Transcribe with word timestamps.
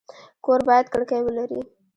کور 0.45 0.59
باید 0.69 0.85
کړکۍ 0.93 1.21
ولري 1.23 1.59